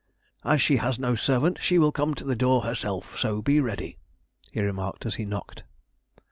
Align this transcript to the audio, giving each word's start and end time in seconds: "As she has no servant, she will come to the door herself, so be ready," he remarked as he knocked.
"As 0.43 0.63
she 0.63 0.77
has 0.77 0.97
no 0.97 1.13
servant, 1.13 1.59
she 1.61 1.77
will 1.77 1.91
come 1.91 2.15
to 2.15 2.23
the 2.23 2.35
door 2.35 2.61
herself, 2.63 3.19
so 3.19 3.39
be 3.39 3.59
ready," 3.59 3.99
he 4.51 4.59
remarked 4.59 5.05
as 5.05 5.13
he 5.21 5.25
knocked. 5.25 5.63